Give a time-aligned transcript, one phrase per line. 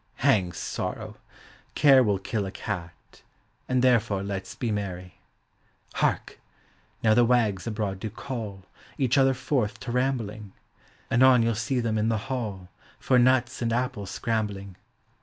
[0.25, 1.17] Hang sorrow!
[1.75, 3.21] Care will kill a cat,
[3.69, 5.19] And therefore let 's be merry.
[5.93, 6.39] Hark!
[7.03, 8.63] now the wags abroad do call
[8.97, 10.53] Each other forth to rambling;
[11.11, 14.75] Anon von '11 see them in the hall, For nuts and apples scrambling.